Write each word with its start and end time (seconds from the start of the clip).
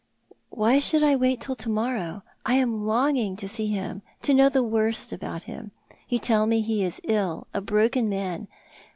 "Why 0.49 0.79
should 0.79 1.03
I 1.03 1.15
wait 1.15 1.41
till 1.41 1.53
to 1.53 1.69
morrow? 1.69 2.23
I 2.43 2.55
am 2.55 2.87
longing 2.87 3.35
to 3.35 3.47
see 3.47 3.67
him— 3.67 4.01
to 4.23 4.33
know 4.33 4.49
the 4.49 4.63
worst 4.63 5.13
about 5.13 5.43
him. 5.43 5.69
You 6.09 6.17
tell 6.17 6.47
me 6.47 6.61
he 6.61 6.83
is 6.83 7.01
ill— 7.03 7.45
a 7.53 7.61
broken 7.61 8.09
man. 8.09 8.47